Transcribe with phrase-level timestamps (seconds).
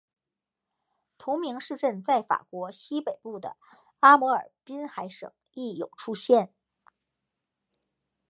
[1.19, 3.55] 同名市镇在法国西北部的
[3.99, 6.51] 阿摩尔滨海省亦有出现。